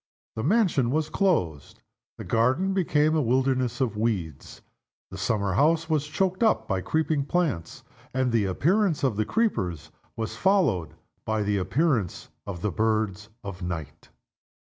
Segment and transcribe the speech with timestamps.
[0.35, 1.79] The mansion was closed.
[2.17, 4.61] The garden became a wilderness of weeds.
[5.11, 9.91] The summer house was choked up by creeping plants; and the appearance of the creepers
[10.15, 14.09] was followed by the appearance of the birds of night.